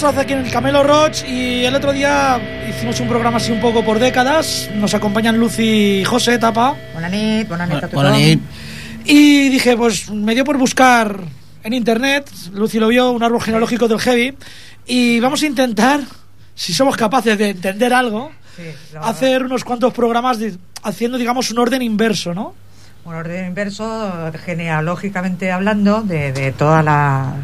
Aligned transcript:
Estamos 0.00 0.16
aquí 0.16 0.32
en 0.32 0.46
el 0.46 0.50
Camelo 0.50 0.82
Roach 0.82 1.24
y 1.28 1.62
el 1.62 1.74
otro 1.74 1.92
día 1.92 2.40
hicimos 2.66 2.98
un 3.00 3.08
programa 3.08 3.36
así 3.36 3.52
un 3.52 3.60
poco 3.60 3.84
por 3.84 3.98
décadas. 3.98 4.70
Nos 4.74 4.94
acompañan 4.94 5.36
Lucy 5.36 6.00
y 6.00 6.04
José 6.04 6.38
Tapa. 6.38 6.74
Buenas 6.94 7.12
noches, 7.12 7.48
buenas 7.48 7.68
noches. 7.68 8.38
Y 9.04 9.50
dije, 9.50 9.76
pues 9.76 10.10
me 10.10 10.34
dio 10.34 10.42
por 10.42 10.56
buscar 10.56 11.20
en 11.62 11.74
internet, 11.74 12.30
Lucy 12.54 12.78
lo 12.78 12.88
vio, 12.88 13.10
un 13.10 13.22
árbol 13.22 13.42
genealógico 13.42 13.88
del 13.88 14.00
heavy, 14.00 14.34
y 14.86 15.20
vamos 15.20 15.42
a 15.42 15.46
intentar, 15.46 16.00
si 16.54 16.72
somos 16.72 16.96
capaces 16.96 17.36
de 17.36 17.50
entender 17.50 17.92
algo, 17.92 18.32
hacer 19.02 19.42
unos 19.42 19.64
cuantos 19.64 19.92
programas 19.92 20.38
haciendo, 20.82 21.18
digamos, 21.18 21.50
un 21.50 21.58
orden 21.58 21.82
inverso, 21.82 22.32
¿no? 22.32 22.54
Un 23.04 23.16
orden 23.16 23.48
inverso, 23.48 24.32
genealógicamente 24.46 25.52
hablando, 25.52 26.00
de, 26.00 26.32
de 26.32 26.52
toda 26.52 26.82
la, 26.82 27.34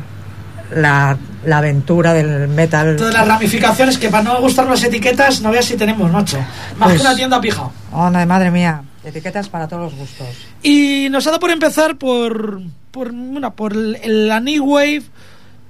la 0.74 1.18
la 1.46 1.58
aventura 1.58 2.12
del 2.12 2.48
metal. 2.48 2.96
Todas 2.96 3.14
las 3.14 3.26
ramificaciones 3.26 3.96
que 3.98 4.08
para 4.08 4.22
no 4.24 4.40
gustar 4.40 4.66
las 4.66 4.82
etiquetas, 4.82 5.40
no 5.40 5.50
veas 5.50 5.64
si 5.64 5.76
tenemos, 5.76 6.10
macho. 6.10 6.38
Más 6.76 6.88
Pues- 6.90 7.00
que 7.00 7.06
una 7.06 7.16
tienda 7.16 7.40
pija. 7.40 7.70
Oh, 7.92 8.10
no, 8.10 8.26
madre 8.26 8.50
mía, 8.50 8.82
etiquetas 9.04 9.48
para 9.48 9.66
todos 9.68 9.84
los 9.84 9.94
gustos. 9.94 10.26
Y 10.62 11.08
nos 11.10 11.26
ha 11.26 11.30
dado 11.30 11.40
por 11.40 11.50
empezar 11.50 11.96
por, 11.96 12.60
por, 12.90 13.10
una, 13.10 13.50
por 13.50 13.74
la 13.74 14.40
New 14.40 14.64
Wave 14.64 15.02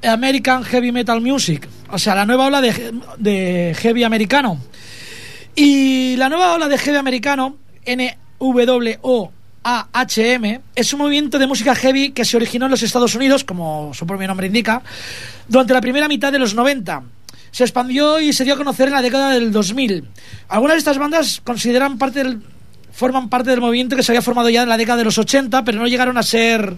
American 0.02 0.64
Heavy 0.64 0.93
Metal 0.93 1.20
Music, 1.20 1.69
o 1.90 1.99
sea, 1.99 2.14
la 2.14 2.26
nueva 2.26 2.46
ola 2.46 2.61
de, 2.61 2.93
de 3.19 3.75
heavy 3.79 4.05
americano. 4.05 4.58
Y 5.55 6.17
la 6.17 6.29
nueva 6.29 6.52
ola 6.55 6.69
de 6.69 6.79
heavy 6.79 6.99
americano, 6.99 7.56
NWOAHM, 9.67 10.61
es 10.77 10.93
un 10.93 11.01
movimiento 11.01 11.41
de 11.41 11.47
música 11.49 11.75
heavy 11.75 12.11
que 12.11 12.25
se 12.25 12.37
originó 12.37 12.67
en 12.67 12.71
los 12.71 12.85
Estados 12.85 13.17
Unidos, 13.17 13.43
como 13.43 13.93
su 13.95 14.07
propio 14.07 14.29
nombre 14.29 14.47
indica, 14.47 14.81
durante 15.49 15.75
la 15.75 15.81
primera 15.81 16.07
mitad 16.07 16.31
de 16.31 16.39
los 16.39 16.55
90. 16.55 17.03
Se 17.51 17.65
expandió 17.65 18.21
y 18.21 18.33
se 18.33 18.45
dio 18.45 18.55
a 18.55 18.57
conocer 18.57 18.89
en 18.89 18.95
la 18.95 19.03
década 19.03 19.31
del 19.31 19.51
2000. 19.51 20.05
Algunas 20.49 20.75
de 20.75 20.79
estas 20.79 20.99
bandas 20.99 21.41
consideran 21.43 21.99
parte 21.99 22.23
del, 22.23 22.43
forman 22.93 23.29
parte 23.29 23.51
del 23.51 23.61
movimiento 23.61 23.97
que 23.97 24.05
se 24.05 24.13
había 24.13 24.23
formado 24.23 24.49
ya 24.51 24.63
en 24.63 24.69
la 24.69 24.77
década 24.77 24.99
de 24.99 25.05
los 25.05 25.19
80, 25.19 25.65
pero 25.65 25.81
no 25.81 25.89
llegaron 25.89 26.17
a 26.17 26.23
ser 26.23 26.77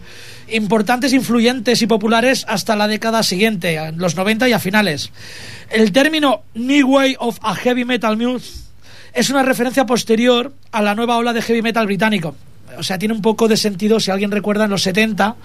importantes, 0.49 1.13
influyentes 1.13 1.83
y 1.83 1.87
populares 1.87 2.47
hasta 2.49 2.75
la 2.75 2.89
década 2.89 3.23
siguiente, 3.23 3.75
en 3.75 3.99
los 3.99 4.17
90 4.17 4.49
y 4.49 4.53
a 4.53 4.59
finales. 4.59 5.11
El 5.69 5.93
término 5.93 6.43
New 6.55 6.89
Way 6.89 7.17
of 7.19 7.39
a 7.43 7.55
Heavy 7.55 7.85
Metal 7.85 8.17
Music 8.17 8.65
es 9.13 9.29
una 9.29 9.43
referencia 9.43 9.85
posterior 9.85 10.55
a 10.71 10.81
la 10.81 10.95
nueva 10.95 11.17
ola 11.17 11.33
de 11.33 11.43
heavy 11.43 11.61
metal 11.61 11.87
británico. 11.87 12.35
O 12.79 12.83
sea, 12.83 12.99
tiene 12.99 13.15
un 13.15 13.23
poco 13.23 13.49
de 13.49 13.57
sentido, 13.57 13.99
si 14.01 14.11
alguien 14.11 14.31
recuerda, 14.31 14.65
en 14.65 14.71
los 14.71 14.83
70, 14.83 15.37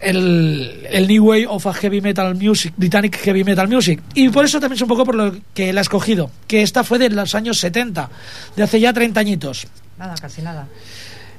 el, 0.00 0.86
el 0.90 1.08
New 1.08 1.24
Way 1.24 1.46
of 1.48 1.66
a 1.66 1.72
Heavy 1.74 2.00
Metal 2.00 2.34
Music, 2.34 2.72
Britannic 2.76 3.16
Heavy 3.18 3.44
Metal 3.44 3.68
Music. 3.68 4.00
Y 4.14 4.28
por 4.28 4.44
eso 4.44 4.60
también 4.60 4.76
es 4.76 4.82
un 4.82 4.88
poco 4.88 5.04
por 5.04 5.14
lo 5.14 5.34
que 5.54 5.72
la 5.72 5.80
he 5.80 5.82
escogido, 5.82 6.30
que 6.46 6.62
esta 6.62 6.84
fue 6.84 6.98
de 6.98 7.10
los 7.10 7.34
años 7.34 7.58
70, 7.58 8.10
de 8.56 8.62
hace 8.62 8.80
ya 8.80 8.92
30 8.92 9.20
añitos. 9.20 9.66
Nada, 9.98 10.14
casi 10.20 10.42
nada. 10.42 10.68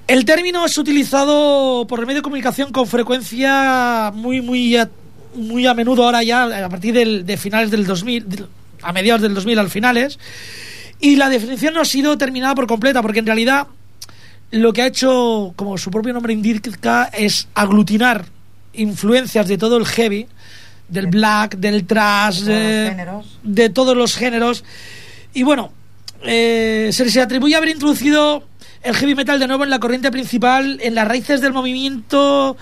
El 0.07 0.23
término 0.25 0.65
es 0.65 0.77
utilizado 0.77 1.85
por 1.87 1.99
el 1.99 2.05
medio 2.05 2.19
de 2.19 2.23
comunicación 2.23 2.71
con 2.71 2.87
frecuencia 2.87 4.11
muy, 4.15 4.41
muy, 4.41 4.77
a, 4.77 4.89
muy 5.35 5.67
a 5.67 5.73
menudo 5.73 6.05
ahora 6.05 6.23
ya, 6.23 6.43
a 6.65 6.69
partir 6.69 6.93
del- 6.93 7.25
de 7.25 7.37
finales 7.37 7.69
del 7.71 7.85
2000, 7.85 8.27
del- 8.29 8.47
a 8.81 8.93
mediados 8.93 9.21
del 9.21 9.33
2000 9.33 9.59
al 9.59 9.69
finales. 9.69 10.17
Y 10.99 11.17
la 11.17 11.29
definición 11.29 11.73
no 11.75 11.81
ha 11.81 11.85
sido 11.85 12.17
terminada 12.17 12.55
por 12.55 12.65
completa, 12.67 13.01
porque 13.01 13.19
en 13.19 13.25
realidad 13.27 13.67
lo 14.51 14.73
que 14.73 14.81
ha 14.81 14.87
hecho, 14.87 15.53
como 15.55 15.77
su 15.77 15.91
propio 15.91 16.13
nombre 16.13 16.33
indica, 16.33 17.05
es 17.13 17.47
aglutinar 17.53 18.25
influencias 18.73 19.47
de 19.47 19.57
todo 19.57 19.77
el 19.77 19.85
heavy, 19.85 20.27
del 20.87 21.07
black, 21.07 21.57
del 21.57 21.85
thrash, 21.85 22.41
De 22.41 22.91
todos 22.95 23.05
los 23.07 23.25
de- 23.43 23.69
todos 23.69 23.97
los 23.97 24.15
géneros. 24.15 24.63
Y 25.33 25.43
bueno, 25.43 25.71
eh, 26.23 26.89
se, 26.93 27.09
se 27.09 27.21
atribuye 27.21 27.55
haber 27.55 27.69
introducido 27.69 28.43
el 28.83 28.95
heavy 28.95 29.15
metal 29.15 29.39
de 29.39 29.47
nuevo 29.47 29.63
en 29.63 29.69
la 29.69 29.79
corriente 29.79 30.11
principal, 30.11 30.79
en 30.81 30.95
las 30.95 31.07
raíces 31.07 31.41
del 31.41 31.53
movimiento. 31.53 32.55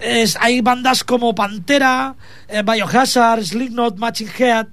es- 0.00 0.36
hay 0.40 0.60
bandas 0.60 1.04
como 1.04 1.32
Pantera, 1.34 2.16
eh, 2.48 2.62
Biohazard, 2.64 3.44
Slipknot, 3.44 3.96
Matching 3.98 4.28
Head. 4.36 4.66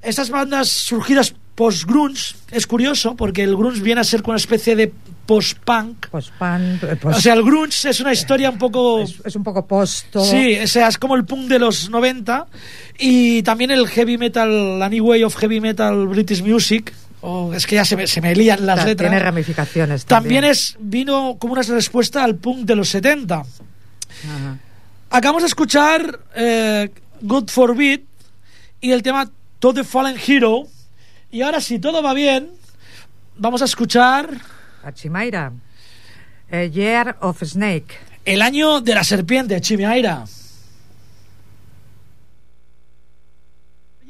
Estas 0.00 0.30
bandas 0.30 0.68
surgidas 0.68 1.34
post-grunge, 1.56 2.36
es 2.52 2.66
curioso, 2.68 3.16
porque 3.16 3.42
el 3.42 3.56
grunge 3.56 3.80
viene 3.82 4.00
a 4.00 4.04
ser 4.04 4.22
una 4.26 4.36
especie 4.36 4.76
de 4.76 4.92
post-punk. 5.30 6.08
Pan, 6.38 6.80
eh, 6.82 6.98
o 7.04 7.20
sea, 7.20 7.34
el 7.34 7.44
grunge 7.44 7.88
es 7.88 8.00
una 8.00 8.12
historia 8.12 8.50
un 8.50 8.58
poco... 8.58 9.02
es, 9.02 9.14
es 9.24 9.36
un 9.36 9.44
poco 9.44 9.64
post 9.64 10.06
todo. 10.10 10.24
Sí, 10.24 10.58
o 10.58 10.66
sea, 10.66 10.88
es 10.88 10.98
como 10.98 11.14
el 11.14 11.24
punk 11.24 11.46
de 11.46 11.60
los 11.60 11.88
90 11.88 12.48
y 12.98 13.40
también 13.44 13.70
el 13.70 13.86
heavy 13.86 14.18
metal, 14.18 14.80
la 14.80 14.88
new 14.88 15.06
way 15.06 15.22
of 15.22 15.36
heavy 15.36 15.60
metal 15.60 16.08
British 16.08 16.42
music, 16.42 16.92
o 17.20 17.54
es 17.54 17.64
que 17.64 17.76
ya 17.76 17.84
se 17.84 17.94
me, 17.94 18.08
se 18.08 18.20
me 18.20 18.34
lían 18.34 18.66
las 18.66 18.84
letras. 18.84 19.08
Tiene 19.08 19.22
ramificaciones 19.22 20.04
también 20.04 20.40
también. 20.40 20.52
es 20.52 20.76
vino 20.80 21.36
como 21.38 21.52
una 21.52 21.62
respuesta 21.62 22.24
al 22.24 22.34
punk 22.34 22.64
de 22.64 22.74
los 22.74 22.88
70. 22.88 23.36
Ajá. 23.36 24.58
Acabamos 25.10 25.42
de 25.42 25.48
escuchar 25.48 26.18
eh, 26.34 26.90
Good 27.20 27.50
for 27.50 27.76
Beat 27.76 28.00
y 28.80 28.90
el 28.90 29.02
tema 29.02 29.30
To 29.60 29.72
the 29.72 29.84
Fallen 29.84 30.16
Hero. 30.26 30.64
Y 31.30 31.42
ahora, 31.42 31.60
si 31.60 31.78
todo 31.78 32.02
va 32.02 32.14
bien, 32.14 32.50
vamos 33.36 33.62
a 33.62 33.66
escuchar 33.66 34.28
A 34.82 34.92
Chimaira. 34.92 35.52
A 36.50 36.64
Year 36.64 37.16
of 37.20 37.42
Snake. 37.42 37.98
El 38.24 38.42
año 38.42 38.80
de 38.80 38.94
la 38.94 39.04
serpiente, 39.04 39.60
Chimiaira. 39.60 40.24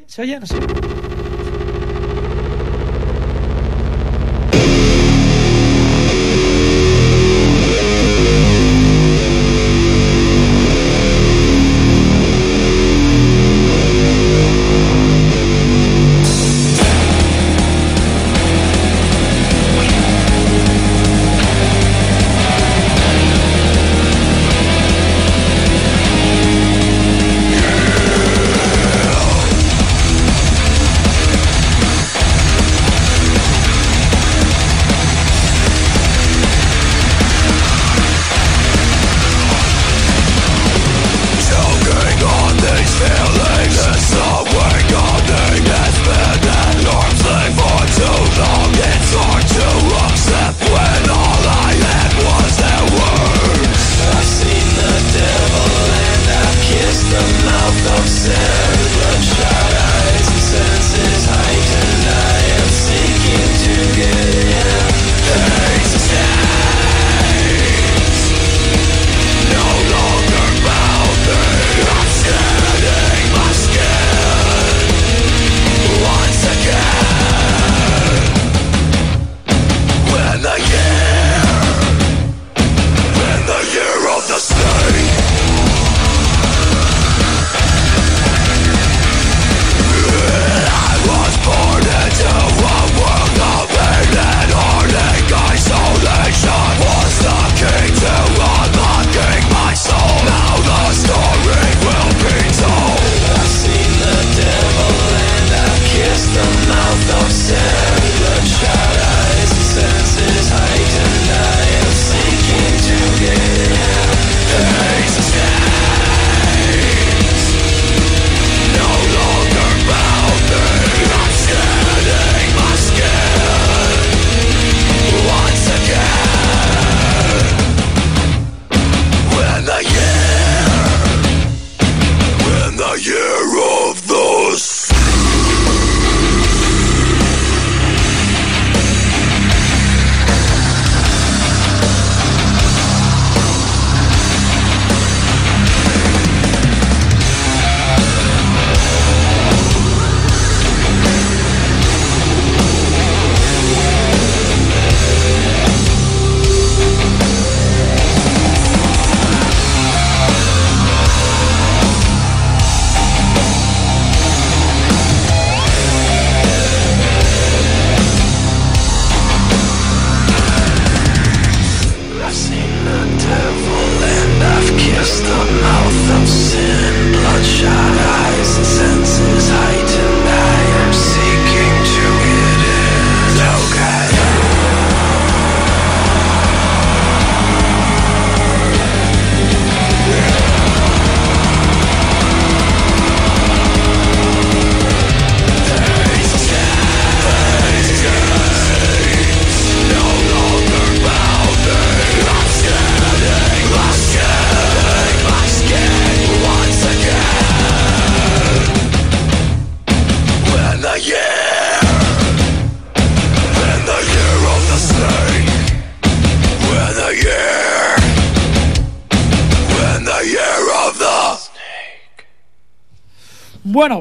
¿Se 0.07 0.23
oye? 0.23 0.41
No 0.41 0.47
sé. 0.47 0.57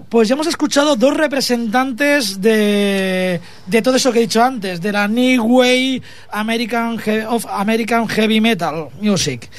Pues 0.09 0.27
ya 0.27 0.33
hemos 0.33 0.47
escuchado 0.47 0.95
dos 0.95 1.15
representantes 1.15 2.41
de, 2.41 3.39
de 3.67 3.81
todo 3.81 3.95
eso 3.97 4.11
que 4.11 4.19
he 4.19 4.21
dicho 4.23 4.43
antes, 4.43 4.81
de 4.81 4.91
la 4.91 5.07
New 5.07 5.43
Way 5.43 6.01
American, 6.31 6.99
He- 7.05 7.25
of 7.25 7.45
American 7.47 8.07
Heavy 8.07 8.41
Metal 8.41 8.87
Music. 9.01 9.49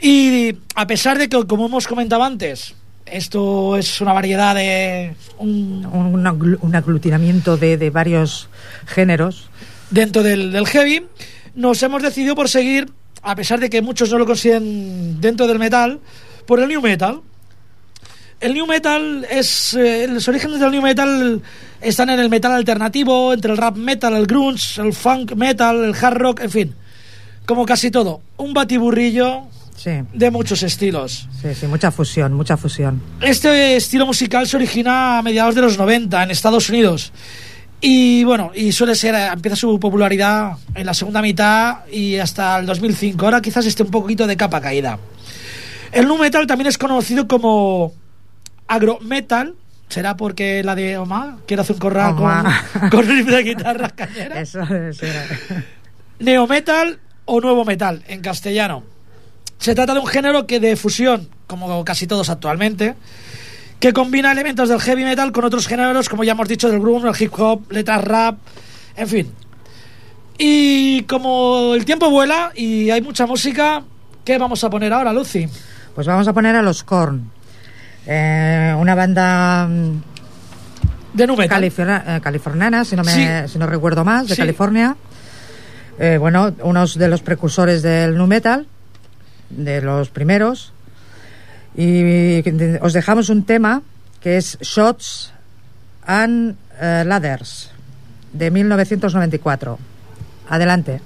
Y 0.00 0.54
a 0.74 0.86
pesar 0.86 1.16
de 1.18 1.28
que, 1.28 1.44
como 1.46 1.66
hemos 1.66 1.86
comentado 1.86 2.22
antes, 2.24 2.74
esto 3.06 3.76
es 3.76 4.00
una 4.00 4.12
variedad 4.12 4.54
de... 4.54 5.14
un- 5.38 5.86
Un, 5.86 6.24
aglu- 6.24 6.58
un 6.60 6.74
aglutinamiento 6.74 7.56
de, 7.56 7.76
de 7.76 7.90
varios 7.90 8.48
géneros. 8.86 9.48
dentro 9.90 10.22
del, 10.22 10.52
del 10.52 10.66
heavy, 10.66 11.06
nos 11.54 11.82
hemos 11.82 12.02
decidido 12.02 12.34
por 12.34 12.48
seguir, 12.48 12.90
a 13.22 13.34
pesar 13.34 13.60
de 13.60 13.68
que 13.70 13.82
muchos 13.82 14.10
no 14.10 14.18
lo 14.18 14.26
consideren 14.26 15.20
dentro 15.20 15.46
del 15.46 15.58
metal, 15.58 16.00
por 16.46 16.58
el 16.60 16.68
new 16.68 16.80
metal. 16.80 17.20
El 18.40 18.54
new 18.54 18.66
metal 18.66 19.26
es. 19.30 19.74
eh, 19.74 20.06
los 20.08 20.26
orígenes 20.28 20.60
del 20.60 20.70
new 20.70 20.82
metal 20.82 21.42
están 21.80 22.10
en 22.10 22.20
el 22.20 22.28
metal 22.30 22.52
alternativo, 22.52 23.32
entre 23.32 23.52
el 23.52 23.58
rap 23.58 23.76
metal, 23.76 24.14
el 24.14 24.26
grunge, 24.26 24.80
el 24.80 24.92
funk 24.94 25.32
metal, 25.34 25.84
el 25.84 25.94
hard 25.94 26.16
rock, 26.18 26.40
en 26.40 26.50
fin. 26.50 26.74
Como 27.46 27.66
casi 27.66 27.90
todo. 27.90 28.20
Un 28.36 28.52
batiburrillo 28.54 29.42
Sí, 29.76 29.92
de 30.12 30.30
muchos 30.30 30.62
estilos. 30.62 31.26
sí, 31.40 31.54
sí, 31.58 31.66
mucha 31.66 31.90
fusión, 31.90 32.34
mucha 32.34 32.58
fusión. 32.58 33.00
Este 33.22 33.76
estilo 33.76 34.04
musical 34.04 34.46
se 34.46 34.56
origina 34.58 35.18
a 35.18 35.22
mediados 35.22 35.54
de 35.54 35.62
los 35.62 35.78
90 35.78 36.22
en 36.22 36.30
Estados 36.30 36.68
Unidos. 36.68 37.12
Y 37.80 38.22
bueno, 38.24 38.52
y 38.54 38.72
suele 38.72 38.94
ser, 38.94 39.14
eh, 39.14 39.28
empieza 39.32 39.56
su 39.56 39.80
popularidad 39.80 40.52
en 40.74 40.84
la 40.84 40.92
segunda 40.92 41.22
mitad 41.22 41.78
y 41.90 42.16
hasta 42.16 42.58
el 42.58 42.66
2005. 42.66 43.24
Ahora 43.24 43.40
quizás 43.40 43.64
esté 43.64 43.82
un 43.82 43.90
poquito 43.90 44.26
de 44.26 44.36
capa 44.36 44.60
caída. 44.60 44.98
El 45.92 46.06
nu 46.06 46.18
metal 46.18 46.46
también 46.46 46.68
es 46.68 46.76
conocido 46.76 47.26
como 47.26 47.94
agro 48.70 48.98
metal. 49.00 49.54
¿Será 49.88 50.16
porque 50.16 50.62
la 50.62 50.76
de 50.76 50.96
Oma 50.96 51.38
quiere 51.46 51.62
hacer 51.62 51.74
un 51.74 51.80
corral 51.80 52.14
con, 52.14 52.90
con 52.90 53.06
riff 53.06 53.26
de 53.26 53.42
guitarra 53.42 53.88
cañera? 53.96 54.40
Eso 54.40 54.64
debe 54.64 54.92
ser. 54.92 55.64
Neometal 56.20 57.00
o 57.24 57.40
nuevo 57.40 57.64
metal 57.64 58.04
en 58.06 58.20
castellano. 58.20 58.84
Se 59.58 59.74
trata 59.74 59.94
de 59.94 60.00
un 60.00 60.06
género 60.06 60.46
que 60.46 60.60
de 60.60 60.76
fusión, 60.76 61.28
como 61.48 61.84
casi 61.84 62.06
todos 62.06 62.30
actualmente, 62.30 62.94
que 63.80 63.92
combina 63.92 64.30
elementos 64.30 64.68
del 64.68 64.80
heavy 64.80 65.02
metal 65.04 65.32
con 65.32 65.44
otros 65.44 65.66
géneros, 65.66 66.08
como 66.08 66.22
ya 66.22 66.32
hemos 66.32 66.48
dicho, 66.48 66.70
del 66.70 66.80
grunge, 66.80 67.08
el 67.08 67.14
hip 67.20 67.32
hop, 67.36 67.70
letras 67.72 68.04
rap, 68.04 68.38
en 68.96 69.08
fin. 69.08 69.32
Y 70.38 71.02
como 71.02 71.74
el 71.74 71.84
tiempo 71.84 72.08
vuela 72.10 72.52
y 72.54 72.90
hay 72.90 73.02
mucha 73.02 73.26
música, 73.26 73.82
¿qué 74.24 74.38
vamos 74.38 74.62
a 74.62 74.70
poner 74.70 74.92
ahora, 74.92 75.12
Lucy? 75.12 75.48
Pues 75.94 76.06
vamos 76.06 76.28
a 76.28 76.32
poner 76.32 76.54
a 76.54 76.62
los 76.62 76.84
Korn. 76.84 77.39
Eh, 78.06 78.74
una 78.78 78.94
banda 78.94 79.66
mm, 79.68 80.02
De 81.14 81.26
nu 81.26 81.36
metal. 81.36 81.48
california- 81.58 82.04
eh, 82.06 82.20
californiana, 82.20 82.84
si 82.84 82.96
no, 82.96 83.02
me, 83.04 83.12
Sí. 83.12 83.52
si 83.52 83.58
no 83.58 83.66
recuerdo 83.66 84.04
más, 84.04 84.28
de 84.28 84.34
Sí. 84.34 84.40
California. 84.40 84.96
Eh, 85.98 86.16
bueno, 86.18 86.54
unos 86.62 86.96
de 86.96 87.08
los 87.08 87.20
precursores 87.22 87.82
del 87.82 88.16
nu 88.16 88.26
metal, 88.26 88.66
de 89.50 89.82
los 89.82 90.08
primeros. 90.10 90.72
Y 91.76 92.42
os 92.80 92.92
dejamos 92.92 93.28
un 93.28 93.44
tema 93.44 93.82
que 94.20 94.36
es 94.36 94.58
Shots 94.60 95.32
and 96.06 96.56
eh, 96.80 97.04
Ladders, 97.06 97.70
de 98.32 98.50
1994. 98.50 99.78
Adelante. 100.48 101.00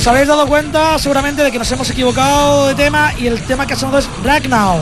Os 0.00 0.06
habéis 0.06 0.26
dado 0.26 0.46
cuenta 0.46 0.98
seguramente 0.98 1.44
de 1.44 1.52
que 1.52 1.58
nos 1.58 1.70
hemos 1.70 1.90
equivocado 1.90 2.68
de 2.68 2.74
tema 2.74 3.12
y 3.18 3.26
el 3.26 3.38
tema 3.42 3.66
que 3.66 3.74
ha 3.74 3.76
sonado 3.76 3.98
es 3.98 4.08
Now 4.48 4.80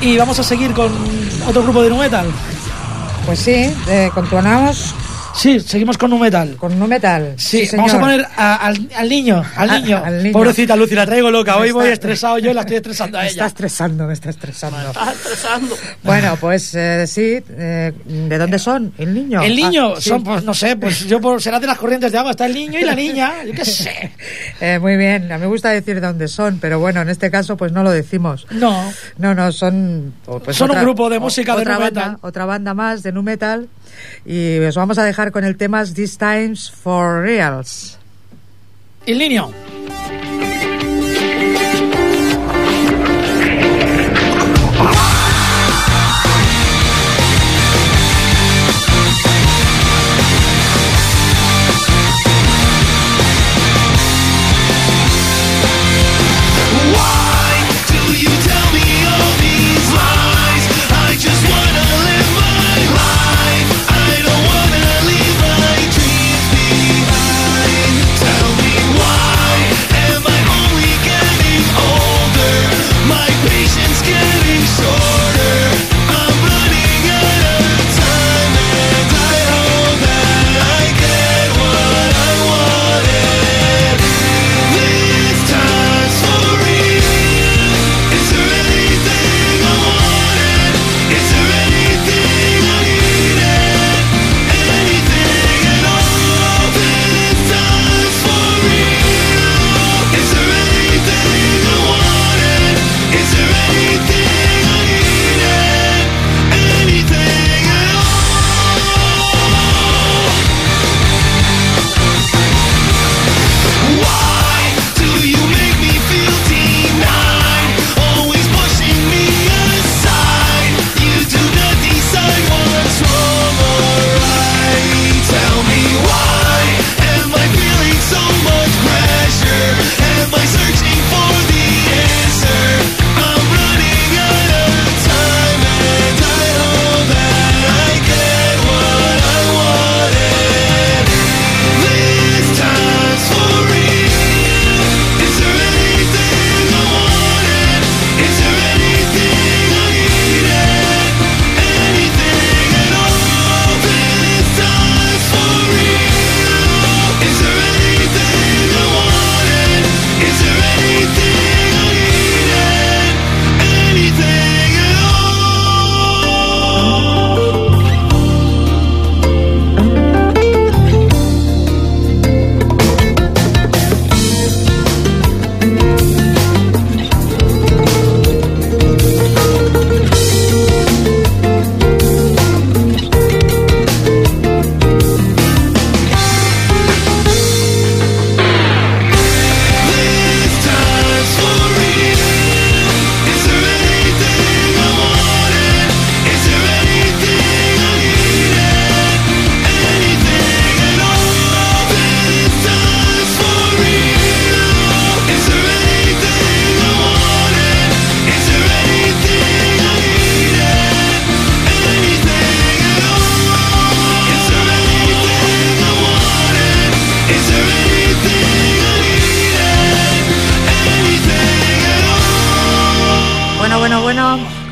Y 0.00 0.16
vamos 0.16 0.38
a 0.38 0.44
seguir 0.44 0.72
con 0.72 0.92
otro 1.48 1.64
grupo 1.64 1.82
de 1.82 1.90
nu 1.90 1.98
metal. 1.98 2.30
Pues 3.26 3.40
sí, 3.40 3.74
eh, 3.88 4.08
continuamos 4.14 4.94
Sí, 5.36 5.60
seguimos 5.60 5.98
con 5.98 6.12
un 6.12 6.20
metal. 6.20 6.56
con 6.56 6.78
nu 6.78 6.86
metal. 6.86 7.34
Sí, 7.36 7.66
señor. 7.66 7.86
vamos 7.86 7.94
a 7.94 8.00
poner 8.00 8.26
a- 8.36 8.56
al, 8.56 8.88
al 8.96 9.08
niño, 9.08 9.44
al 9.54 9.70
A- 9.70 9.78
niño. 9.78 10.02
al 10.04 10.22
niño. 10.22 10.32
Pobrecita 10.32 10.74
Lucy, 10.76 10.94
la 10.94 11.04
traigo 11.06 11.30
loca. 11.30 11.56
Me 11.56 11.62
Hoy 11.62 11.70
voy 11.72 11.82
está- 11.84 11.92
estresado 11.94 12.38
yo 12.38 12.50
y 12.50 12.54
la 12.54 12.62
estoy 12.62 12.76
estresando 12.76 13.18
a 13.18 13.20
Me 13.22 13.26
está 13.28 13.40
ella. 13.42 13.46
estresando, 13.46 14.06
me 14.06 14.12
está 14.14 14.30
estresando. 14.30 14.78
Estás 14.88 15.14
estresando. 15.14 15.76
Bueno, 16.02 16.36
pues 16.40 16.74
eh, 16.74 17.06
sí, 17.06 17.38
eh, 17.50 17.92
¿de 18.04 18.38
dónde 18.38 18.58
son? 18.58 18.92
¿El 18.98 19.12
niño? 19.14 19.42
El 19.42 19.54
niño, 19.56 19.92
Ah, 19.96 20.00
sí. 20.00 20.08
son, 20.08 20.24
pues 20.24 20.42
no 20.42 20.54
sé, 20.54 20.76
pues 20.76 21.06
yo 21.06 21.20
por, 21.20 21.40
será 21.42 21.60
de 21.60 21.66
las 21.66 21.78
corrientes 21.78 22.10
de 22.12 22.18
agua. 22.18 22.30
Está 22.30 22.46
el 22.46 22.54
niño 22.54 22.78
y 22.80 22.84
la 22.84 22.94
niña, 22.94 23.44
yo 23.44 23.52
qué 23.52 23.64
sé. 23.64 24.12
Eh, 24.60 24.78
muy 24.78 24.96
bien, 24.96 25.30
a 25.30 25.36
mí 25.36 25.42
me 25.42 25.46
gusta 25.48 25.68
decir 25.68 25.96
de 26.00 26.06
dónde 26.06 26.28
son, 26.28 26.58
pero 26.58 26.78
bueno, 26.80 27.02
en 27.02 27.10
este 27.10 27.30
caso 27.30 27.58
pues 27.58 27.72
no 27.72 27.82
lo 27.82 27.90
decimos. 27.90 28.46
No, 28.50 28.90
No, 29.18 29.34
no, 29.34 29.52
son... 29.52 30.14
pues, 30.24 30.56
Son 30.56 30.70
un 30.70 30.80
grupo 30.80 31.10
de 31.10 31.18
o- 31.18 31.20
música 31.20 31.54
de 31.54 31.60
otra 31.60 31.74
nu 31.74 31.80
banda, 31.80 32.00
metal. 32.00 32.18
Otra 32.22 32.46
banda 32.46 32.72
más 32.72 33.02
de 33.02 33.12
nu 33.12 33.22
metal. 33.22 33.68
Y 34.24 34.58
os 34.60 34.76
vamos 34.76 34.98
a 34.98 35.04
dejar 35.04 35.32
con 35.32 35.44
el 35.44 35.56
tema 35.56 35.84
This 35.84 36.18
Times 36.18 36.70
for 36.70 37.22
Reals. 37.22 37.98
el 39.06 39.18
niño. 39.18 39.65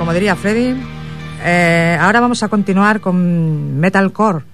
Como 0.05 0.12
diría 0.12 0.37
Freddy, 0.37 0.75
eh, 1.47 1.97
ahora 1.99 2.21
vamos 2.21 2.43
a 2.43 2.49
continuar 2.49 3.01
con 3.01 3.81
Metalcore. 3.81 4.45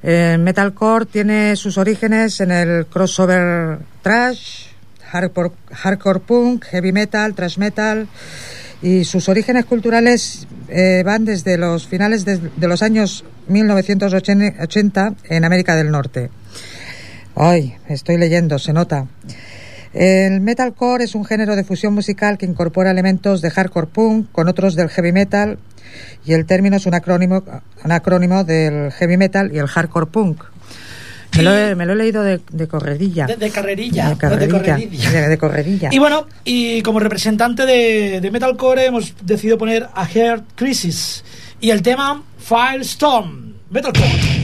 Eh, 0.00 0.36
Metalcore 0.38 1.06
tiene 1.06 1.56
sus 1.56 1.76
orígenes 1.76 2.40
en 2.40 2.52
el 2.52 2.86
crossover 2.86 3.80
trash, 4.00 4.66
hardcore, 5.10 6.20
punk, 6.24 6.66
heavy 6.66 6.92
metal, 6.92 7.34
thrash 7.34 7.58
metal 7.58 8.06
y 8.80 9.02
sus 9.02 9.28
orígenes 9.28 9.64
culturales 9.64 10.46
eh, 10.68 11.02
van 11.04 11.24
desde 11.24 11.58
los 11.58 11.88
finales 11.88 12.24
de, 12.24 12.38
de 12.38 12.68
los 12.68 12.80
años 12.84 13.24
1980 13.48 15.14
en 15.24 15.44
América 15.44 15.74
del 15.74 15.90
Norte. 15.90 16.30
Ay, 17.34 17.74
estoy 17.88 18.18
leyendo, 18.18 18.56
se 18.60 18.72
nota. 18.72 19.08
El 19.92 20.40
metalcore 20.40 21.04
es 21.04 21.14
un 21.14 21.24
género 21.24 21.56
de 21.56 21.64
fusión 21.64 21.94
musical 21.94 22.38
que 22.38 22.46
incorpora 22.46 22.90
elementos 22.92 23.42
de 23.42 23.50
hardcore 23.50 23.88
punk 23.88 24.30
con 24.30 24.48
otros 24.48 24.76
del 24.76 24.88
heavy 24.88 25.12
metal 25.12 25.58
y 26.24 26.32
el 26.34 26.46
término 26.46 26.76
es 26.76 26.86
un 26.86 26.94
acrónimo, 26.94 27.42
un 27.84 27.92
acrónimo 27.92 28.44
del 28.44 28.92
heavy 28.92 29.16
metal 29.16 29.50
y 29.52 29.58
el 29.58 29.66
hardcore 29.66 30.06
punk. 30.06 30.44
Me 31.36 31.42
lo 31.42 31.56
he, 31.56 31.74
me 31.74 31.86
lo 31.86 31.92
he 31.92 31.96
leído 31.96 32.22
de, 32.22 32.40
de 32.50 32.68
corredilla. 32.68 33.26
De, 33.26 33.36
de 33.36 33.50
carrerilla. 33.50 34.10
De 34.10 34.16
carrerilla. 34.16 34.76
De, 34.76 35.28
de 35.28 35.38
corredilla. 35.38 35.88
Y 35.92 35.98
bueno, 35.98 36.26
y 36.44 36.82
como 36.82 36.98
representante 36.98 37.66
de, 37.66 38.20
de 38.20 38.30
Metalcore 38.30 38.86
hemos 38.86 39.14
decidido 39.22 39.56
poner 39.56 39.88
a 39.94 40.06
Heart 40.06 40.44
Crisis 40.56 41.24
y 41.60 41.70
el 41.70 41.82
tema 41.82 42.22
Firestorm. 42.38 43.54
Metalcore. 43.70 44.39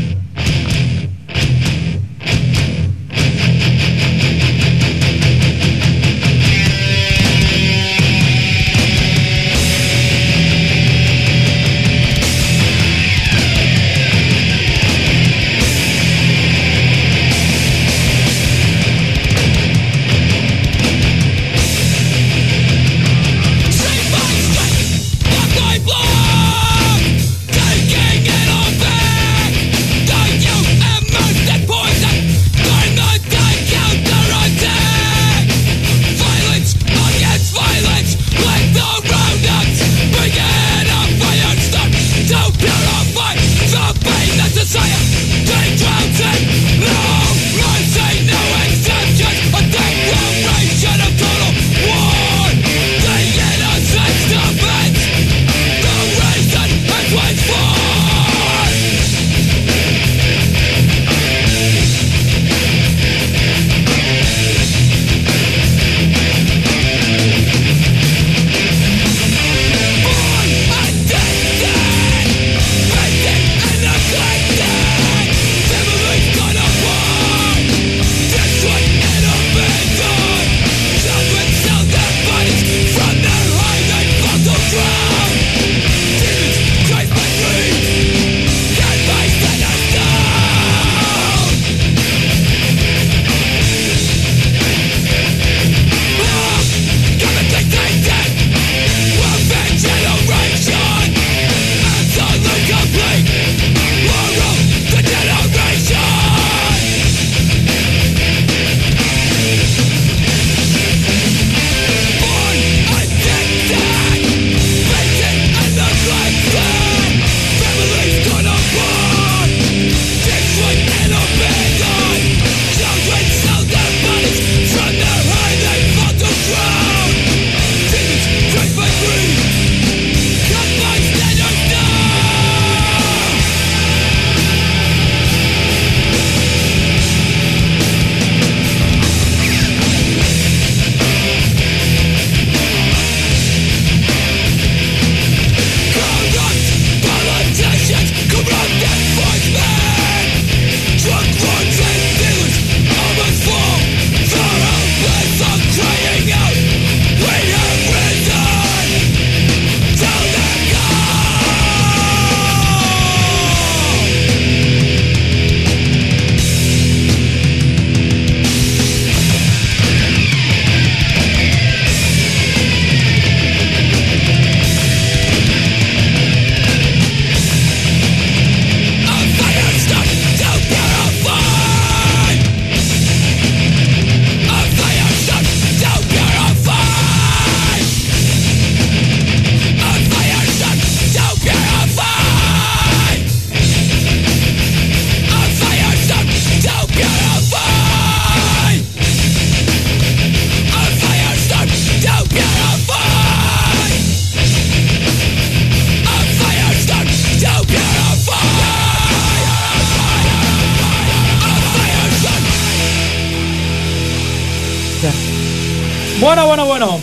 Bueno, 216.21 216.47
bueno, 216.47 216.67
bueno. 216.67 217.01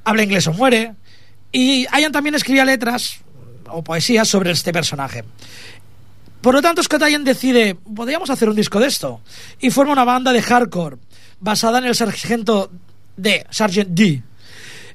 habla 0.05 0.23
inglés 0.23 0.47
o 0.47 0.53
muere. 0.53 0.93
Y 1.57 1.87
Ian 1.97 2.11
también 2.11 2.35
escribía 2.35 2.65
letras 2.65 3.19
o 3.69 3.81
poesías 3.81 4.27
sobre 4.27 4.51
este 4.51 4.73
personaje. 4.73 5.23
Por 6.41 6.53
lo 6.53 6.61
tanto, 6.61 6.83
Scott 6.83 7.03
Ian 7.09 7.23
decide, 7.23 7.75
podríamos 7.75 8.29
hacer 8.29 8.49
un 8.49 8.55
disco 8.57 8.77
de 8.79 8.87
esto. 8.87 9.21
Y 9.61 9.69
forma 9.71 9.93
una 9.93 10.03
banda 10.03 10.33
de 10.33 10.41
hardcore 10.41 10.97
basada 11.39 11.77
en 11.79 11.85
el 11.85 11.95
sargento 11.95 12.71
D, 13.15 13.45
Sergeant 13.49 13.89
D. 13.91 14.21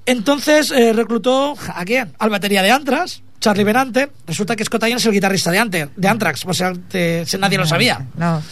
Entonces 0.04 0.70
eh, 0.70 0.92
reclutó 0.92 1.54
a 1.74 1.84
quién? 1.84 2.12
Al 2.18 2.28
batería 2.30 2.62
de 2.62 2.70
Anthrax, 2.70 3.22
Charlie 3.40 3.64
Benante. 3.64 4.10
Resulta 4.26 4.54
que 4.54 4.64
Scott 4.64 4.82
Ian 4.86 4.98
es 4.98 5.06
el 5.06 5.12
guitarrista 5.12 5.50
de, 5.50 5.58
Ante- 5.60 5.88
de 5.96 6.08
Anthrax, 6.08 6.44
o 6.46 6.52
sea, 6.52 6.72
te- 6.88 7.24
nadie 7.38 7.56
lo 7.58 7.66
sabía. 7.66 8.06
No, 8.16 8.42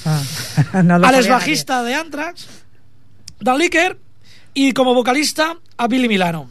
no, 0.72 0.82
no 0.82 0.98
lo 0.98 1.06
Al 1.06 1.14
ex 1.14 1.28
bajista 1.28 1.82
de 1.82 1.94
Anthrax, 1.94 2.46
Dan 3.40 3.58
Licker, 3.58 3.98
y 4.54 4.72
como 4.72 4.94
vocalista 4.94 5.56
a 5.76 5.86
Billy 5.88 6.08
Milano. 6.08 6.50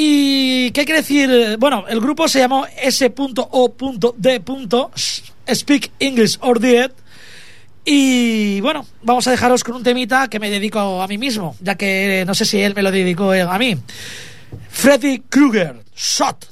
¿Y 0.00 0.70
qué 0.70 0.84
quiere 0.84 1.00
decir? 1.00 1.56
Bueno, 1.58 1.84
el 1.88 2.00
grupo 2.00 2.28
se 2.28 2.38
llamó 2.38 2.64
S.O.D. 2.80 4.30
Speak 5.52 5.90
English 5.98 6.38
or 6.40 6.60
Dead. 6.60 6.92
Y 7.84 8.60
bueno, 8.60 8.86
vamos 9.02 9.26
a 9.26 9.32
dejaros 9.32 9.64
con 9.64 9.74
un 9.74 9.82
temita 9.82 10.28
que 10.28 10.38
me 10.38 10.50
dedico 10.50 11.02
a 11.02 11.08
mí 11.08 11.18
mismo, 11.18 11.56
ya 11.60 11.74
que 11.74 12.22
no 12.28 12.34
sé 12.36 12.44
si 12.44 12.60
él 12.60 12.76
me 12.76 12.82
lo 12.82 12.92
dedicó 12.92 13.32
a 13.32 13.58
mí. 13.58 13.76
Freddy 14.70 15.18
Krueger, 15.28 15.82
Shot. 15.96 16.48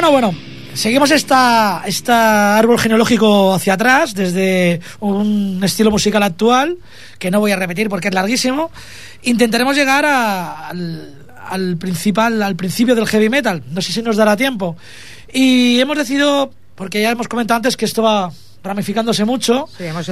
Bueno, 0.00 0.12
bueno, 0.12 0.34
seguimos 0.74 1.10
esta, 1.10 1.82
esta 1.84 2.56
árbol 2.56 2.78
genealógico 2.78 3.52
hacia 3.52 3.72
atrás, 3.74 4.14
desde 4.14 4.80
un 5.00 5.60
estilo 5.64 5.90
musical 5.90 6.22
actual, 6.22 6.76
que 7.18 7.32
no 7.32 7.40
voy 7.40 7.50
a 7.50 7.56
repetir 7.56 7.88
porque 7.88 8.06
es 8.06 8.14
larguísimo. 8.14 8.70
Intentaremos 9.24 9.74
llegar 9.74 10.04
a- 10.06 10.68
al, 10.68 11.14
al 11.50 11.76
principal, 11.78 12.40
al 12.44 12.54
principio 12.54 12.94
del 12.94 13.08
heavy 13.08 13.28
metal. 13.28 13.64
No 13.72 13.80
sé 13.82 13.92
si 13.92 14.00
nos 14.02 14.14
dará 14.16 14.36
tiempo. 14.36 14.76
Y 15.32 15.80
hemos 15.80 15.98
decidido, 15.98 16.52
porque 16.76 17.02
ya 17.02 17.10
hemos 17.10 17.26
comentado 17.26 17.56
antes 17.56 17.76
que 17.76 17.84
esto 17.86 18.04
va 18.04 18.30
ramificándose 18.62 19.24
mucho, 19.24 19.66
Sí, 19.78 19.84
hemos 19.84 20.08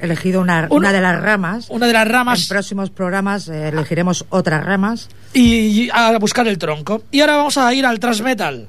elegido 0.00 0.40
una, 0.40 0.68
Un- 0.70 0.78
una 0.78 0.92
de 0.92 1.00
las 1.00 1.20
ramas. 1.20 1.66
una 1.70 1.86
de 1.88 1.92
las 1.92 2.06
En 2.06 2.12
ramas 2.12 2.46
próximos 2.46 2.90
programas 2.90 3.48
eh, 3.48 3.68
elegiremos 3.70 4.26
otras 4.30 4.64
ramas. 4.64 5.08
y, 5.32 5.42
y 5.86 5.90
a 5.92 6.16
buscar 6.18 6.46
el 6.46 6.56
tronco. 6.56 7.02
Y 7.10 7.20
ahora 7.20 7.36
vamos 7.36 7.58
a 7.58 7.74
ir 7.74 7.84
al 7.84 7.98
thrash 7.98 8.20
metal. 8.22 8.68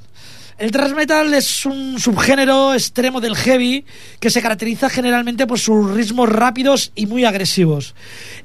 El 0.60 0.72
thrash 0.72 0.92
metal 0.92 1.34
es 1.34 1.66
un 1.66 1.98
subgénero 2.02 2.74
extremo 2.74 3.22
del 3.22 3.38
heavy 3.38 3.86
que 4.20 4.30
se 4.30 4.42
caracteriza 4.42 4.90
generalmente 4.90 5.48
por 5.48 5.58
sus 5.58 5.90
ritmos 5.92 6.28
rápidos 6.28 6.92
y 6.96 7.06
muy 7.06 7.24
agresivos. 7.24 7.96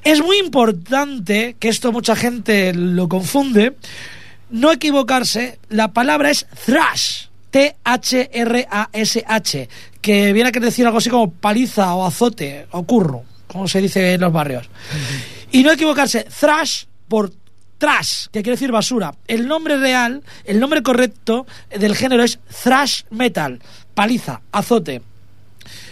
Es 0.01 0.23
muy 0.23 0.37
importante, 0.37 1.57
que 1.59 1.67
esto 1.67 1.91
mucha 1.91 2.15
gente 2.15 2.73
lo 2.73 3.09
confunde, 3.09 3.75
no 4.49 4.71
equivocarse, 4.71 5.59
la 5.67 5.91
palabra 5.91 6.31
es 6.31 6.47
thrash. 6.65 7.25
T-H-R-A-S-H, 7.51 8.69
que 10.01 10.31
viene 10.31 10.49
a 10.49 10.51
querer 10.53 10.69
decir 10.69 10.85
algo 10.85 10.99
así 10.99 11.09
como 11.09 11.31
paliza 11.31 11.95
o 11.95 12.05
azote 12.05 12.67
o 12.71 12.83
curro, 12.83 13.23
como 13.47 13.67
se 13.67 13.81
dice 13.81 14.13
en 14.13 14.21
los 14.21 14.31
barrios. 14.31 14.69
Y 15.51 15.63
no 15.63 15.71
equivocarse, 15.71 16.25
thrash 16.39 16.85
por 17.09 17.33
trash, 17.85 18.25
que 18.31 18.41
quiere 18.41 18.55
decir 18.55 18.71
basura. 18.71 19.13
El 19.27 19.47
nombre 19.47 19.77
real, 19.77 20.23
el 20.45 20.59
nombre 20.59 20.81
correcto 20.81 21.45
del 21.69 21.95
género 21.95 22.23
es 22.23 22.39
thrash 22.63 23.03
metal, 23.11 23.61
paliza, 23.93 24.41
azote. 24.51 25.03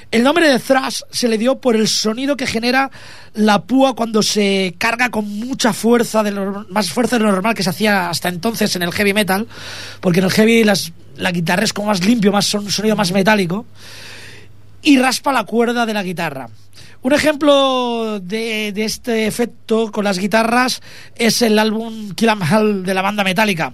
El 0.10 0.24
nombre 0.24 0.50
de 0.50 0.60
thrash 0.60 1.02
se 1.12 1.28
le 1.28 1.38
dio 1.38 1.60
por 1.60 1.76
el 1.76 1.88
sonido 1.88 2.36
que 2.36 2.48
genera 2.48 2.90
la 3.36 3.62
púa 3.62 3.96
cuando 3.96 4.24
se 4.24 4.74
carga 4.80 5.12
con 5.12 5.28
mucha 5.40 5.72
fuerza, 5.72 6.24
de 6.24 6.32
más 6.32 6.90
fuerza 6.90 7.18
de 7.20 7.26
lo 7.26 7.32
normal 7.32 7.54
que 7.54 7.62
se 7.62 7.70
hacía 7.70 8.10
hasta 8.10 8.30
entonces 8.30 8.76
en 8.76 8.82
el 8.82 8.92
heavy 8.92 9.14
metal, 9.14 9.48
porque 10.02 10.20
en 10.20 10.26
el 10.26 10.32
heavy 10.32 10.64
las, 10.64 10.92
la 11.16 11.32
guitarra 11.32 11.64
es 11.64 11.74
como 11.74 11.90
más 11.90 12.04
limpio, 12.04 12.32
más 12.32 12.52
un 12.56 12.72
sonido 12.72 12.96
más 12.96 13.12
metálico, 13.12 13.68
y 14.82 14.98
raspa 14.98 15.32
la 15.32 15.44
cuerda 15.44 15.86
de 15.86 15.94
la 15.94 16.02
guitarra. 16.02 16.50
Un 17.04 17.12
ejemplo 17.14 18.20
de, 18.22 18.72
de 18.74 18.86
este 18.86 19.28
efecto 19.28 19.92
con 19.92 20.06
las 20.06 20.18
guitarras 20.18 20.82
es 21.16 21.42
el 21.42 21.60
álbum 21.60 22.12
Kill 22.16 22.30
'Em 22.30 22.42
All 22.42 22.84
de 22.86 22.94
la 22.94 23.02
banda 23.02 23.24
Metallica. 23.26 23.74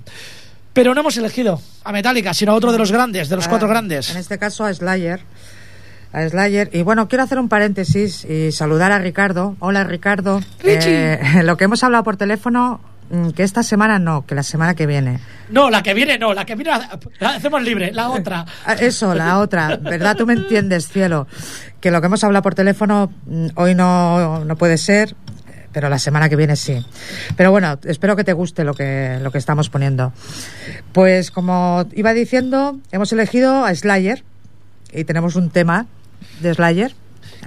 Pero 0.74 0.94
no 0.96 1.02
hemos 1.02 1.16
elegido 1.18 1.62
a 1.84 1.92
Metallica, 1.92 2.34
sino 2.34 2.52
a 2.54 2.56
otro 2.56 2.72
de 2.72 2.80
los 2.80 2.92
grandes, 2.92 3.30
de 3.30 3.36
los 3.36 3.48
cuatro 3.48 3.68
Ah, 3.68 3.72
grandes. 3.72 4.10
En 4.10 4.18
este 4.18 4.40
caso 4.40 4.66
a 4.66 4.74
Slayer. 4.74 5.20
A 6.12 6.28
Slayer. 6.28 6.72
Y 6.74 6.82
bueno, 6.82 7.08
quiero 7.08 7.24
hacer 7.24 7.38
un 7.38 7.50
paréntesis 7.50 8.26
y 8.26 8.52
saludar 8.52 8.92
a 8.92 8.98
Ricardo. 8.98 9.56
Hola 9.60 9.84
Ricardo. 9.84 10.42
Richie. 10.64 11.14
Eh, 11.14 11.20
lo 11.44 11.56
que 11.56 11.66
hemos 11.66 11.84
hablado 11.84 12.04
por 12.04 12.18
teléfono, 12.18 12.82
que 13.36 13.44
esta 13.44 13.64
semana 13.64 13.98
no, 14.00 14.26
que 14.26 14.36
la 14.36 14.44
semana 14.44 14.76
que 14.76 14.86
viene. 14.86 15.20
No, 15.50 15.70
la 15.70 15.82
que 15.82 15.94
viene 15.94 16.18
no, 16.20 16.34
la 16.34 16.46
que 16.46 16.56
viene 16.56 16.72
la 16.72 17.00
la 17.20 17.30
hacemos 17.30 17.62
libre, 17.64 17.92
la 17.92 18.10
otra. 18.10 18.46
Ah, 18.66 18.74
Eso, 18.74 19.16
la 19.16 19.40
otra, 19.40 19.78
¿verdad? 19.78 20.16
Tú 20.16 20.26
me 20.28 20.34
entiendes, 20.34 20.88
cielo. 20.88 21.28
Que 21.82 21.92
lo 21.92 22.02
que 22.02 22.08
hemos 22.08 22.24
hablado 22.24 22.44
por 22.44 22.56
teléfono 22.56 23.12
mm, 23.26 23.48
hoy 23.56 23.74
no, 23.76 24.46
no 24.46 24.56
puede 24.58 24.78
ser, 24.78 25.16
pero 25.72 25.90
la 25.90 25.98
semana 26.00 26.30
que 26.30 26.36
viene 26.36 26.56
sí. 26.56 26.86
Pero 27.36 27.52
bueno, 27.52 27.80
espero 27.84 28.16
que 28.16 28.24
te 28.24 28.34
guste 28.34 28.64
lo 28.64 28.74
que, 28.74 29.18
lo 29.22 29.32
que 29.32 29.38
estamos 29.38 29.70
poniendo. 29.70 30.14
Pues 30.94 31.32
como 31.32 31.86
iba 31.94 32.14
diciendo, 32.14 32.78
hemos 32.92 33.12
elegido 33.12 33.66
a 33.66 33.74
Slayer 33.74 34.24
y 34.92 35.04
tenemos 35.04 35.36
un 35.36 35.50
tema 35.50 35.88
de 36.42 36.54
Slayer. 36.54 36.94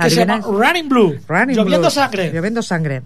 Que 0.00 0.10
se 0.10 0.24
llama. 0.24 0.40
Running 0.40 0.88
Blue. 0.88 1.18
Running 1.28 1.56
Lloviendo 1.56 1.80
Blues. 1.80 1.94
sangre. 1.94 2.32
Lloviendo 2.32 2.62
sangre. 2.62 3.02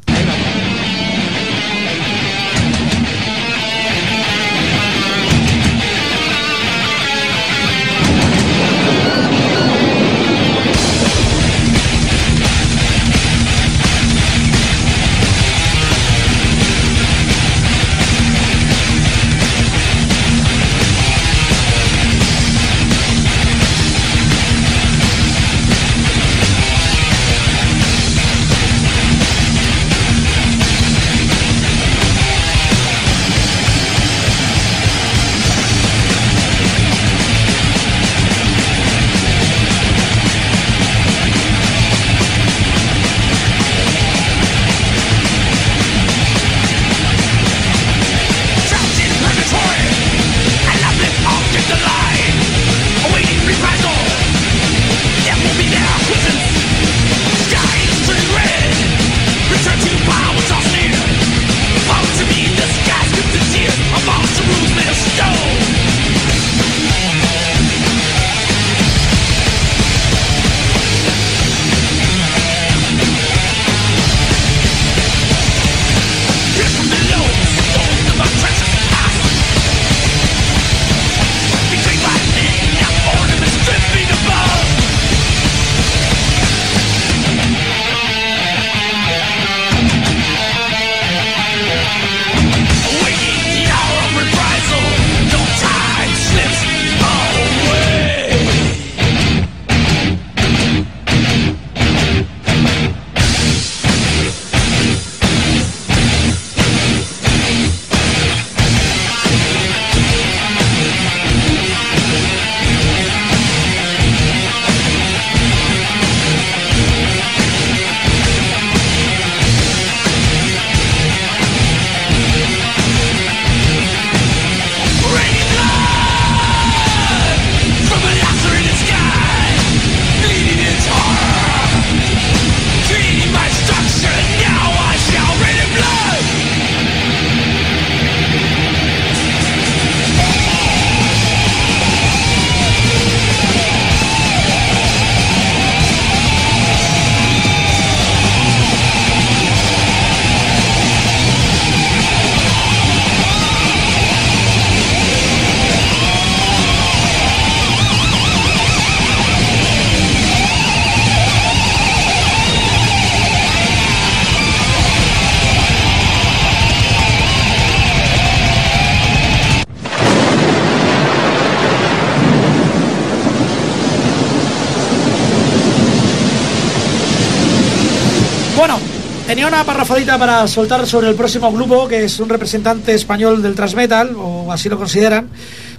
Tenía 179.26 179.48
una 179.48 179.64
parrafadita 179.64 180.18
para 180.18 180.46
soltar 180.46 180.86
sobre 180.86 181.08
el 181.08 181.16
próximo 181.16 181.50
grupo, 181.52 181.88
que 181.88 182.04
es 182.04 182.20
un 182.20 182.28
representante 182.28 182.94
español 182.94 183.42
del 183.42 183.54
transmetal, 183.54 184.14
o 184.16 184.52
así 184.52 184.68
lo 184.68 184.78
consideran. 184.78 185.28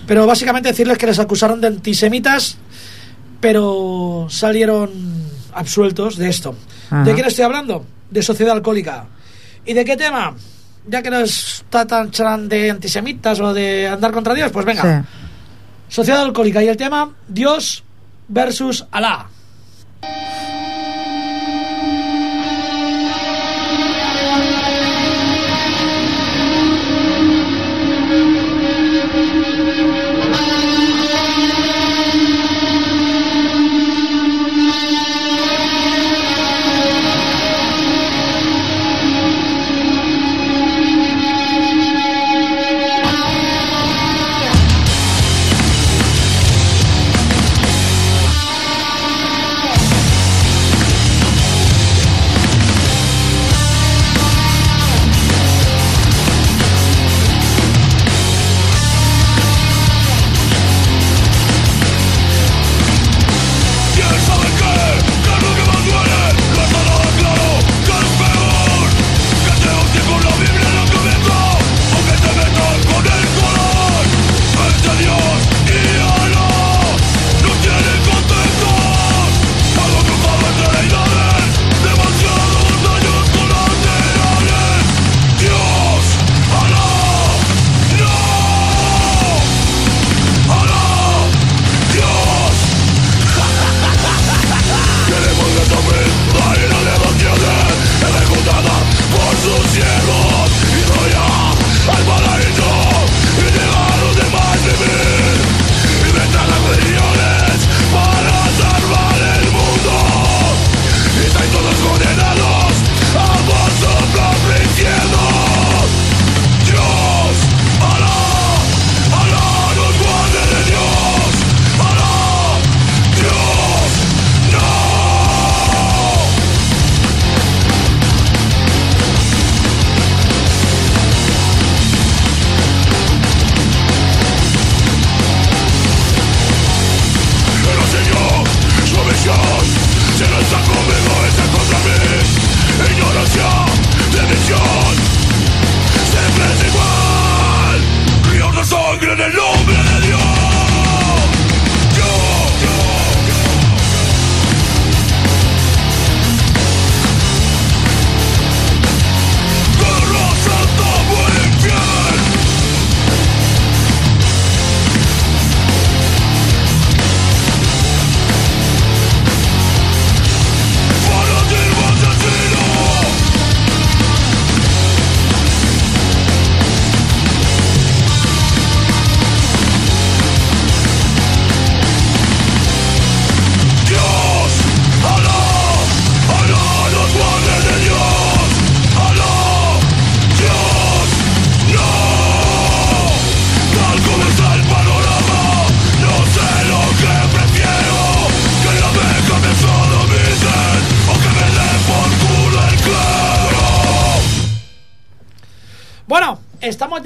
Pero 0.05 0.27
básicamente 0.27 0.69
decirles 0.69 0.97
que 0.97 1.07
les 1.07 1.19
acusaron 1.19 1.61
de 1.61 1.67
antisemitas, 1.67 2.57
pero 3.39 4.27
salieron 4.29 4.91
absueltos 5.53 6.17
de 6.17 6.29
esto. 6.29 6.55
Ajá. 6.89 7.03
¿De 7.03 7.13
quién 7.13 7.25
estoy 7.25 7.45
hablando? 7.45 7.85
De 8.09 8.21
Sociedad 8.21 8.53
Alcohólica. 8.53 9.05
¿Y 9.65 9.73
de 9.73 9.85
qué 9.85 9.95
tema? 9.95 10.35
Ya 10.85 11.01
que 11.01 11.09
no 11.09 11.19
está 11.19 11.85
tan 11.85 12.11
chan 12.11 12.47
de 12.47 12.71
antisemitas 12.71 13.39
o 13.39 13.53
de 13.53 13.87
andar 13.87 14.11
contra 14.11 14.33
Dios, 14.33 14.51
pues 14.51 14.65
venga. 14.65 14.83
Sí. 14.83 15.07
Sociedad 15.89 16.21
Alcohólica 16.21 16.63
y 16.63 16.67
el 16.67 16.77
tema 16.77 17.13
Dios 17.27 17.83
versus 18.27 18.85
Alá. 18.91 19.27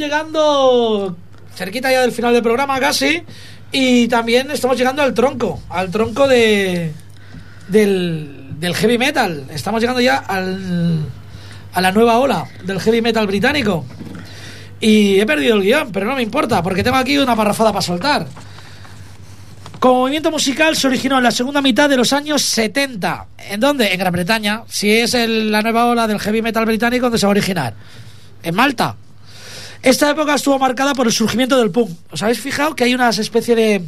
Llegando 0.01 1.15
cerquita 1.55 1.91
ya 1.91 2.01
del 2.01 2.11
final 2.11 2.33
del 2.33 2.43
programa 2.43 2.79
casi 2.79 3.23
y 3.71 4.07
también 4.07 4.51
estamos 4.51 4.77
llegando 4.77 5.01
al 5.01 5.13
tronco, 5.13 5.61
al 5.69 5.89
tronco 5.91 6.27
de 6.27 6.91
del, 7.69 8.75
heavy 8.75 8.97
metal. 8.97 9.45
Estamos 9.53 9.79
llegando 9.81 10.01
ya 10.01 10.17
al, 10.17 10.99
a 11.73 11.81
la 11.81 11.91
nueva 11.91 12.17
ola 12.19 12.45
del 12.65 12.79
heavy 12.81 13.01
metal 13.01 13.27
británico. 13.27 13.85
Y 14.79 15.19
he 15.19 15.25
perdido 15.25 15.55
el 15.55 15.61
guion, 15.61 15.91
pero 15.91 16.07
no 16.07 16.15
me 16.15 16.23
importa, 16.23 16.61
porque 16.63 16.83
tengo 16.83 16.97
aquí 16.97 17.17
una 17.17 17.35
parrafada 17.35 17.71
para 17.71 17.81
soltar. 17.83 18.27
Como 19.79 20.01
movimiento 20.01 20.29
musical 20.31 20.75
se 20.75 20.87
originó 20.87 21.17
en 21.17 21.23
la 21.23 21.31
segunda 21.31 21.61
mitad 21.61 21.89
de 21.89 21.97
los 21.97 22.13
años 22.13 22.41
70. 22.43 23.25
¿En 23.49 23.59
dónde? 23.59 23.91
En 23.93 23.99
Gran 23.99 24.11
Bretaña. 24.13 24.63
Si 24.67 24.91
es 24.91 25.13
el- 25.13 25.51
la 25.51 25.61
nueva 25.61 25.85
ola 25.85 26.07
del 26.07 26.19
heavy 26.19 26.41
metal 26.41 26.65
británico, 26.65 27.05
¿dónde 27.05 27.17
se 27.19 27.25
va 27.25 27.31
a 27.31 27.37
originar? 27.37 27.73
En 28.43 28.53
Malta. 28.55 28.95
Esta 29.83 30.11
época 30.11 30.35
estuvo 30.35 30.59
marcada 30.59 30.93
por 30.93 31.07
el 31.07 31.13
surgimiento 31.13 31.57
del 31.57 31.71
punk. 31.71 31.89
¿Os 32.11 32.21
habéis 32.21 32.39
fijado 32.39 32.75
que 32.75 32.83
hay 32.83 32.93
una 32.93 33.09
especie 33.09 33.55
de, 33.55 33.81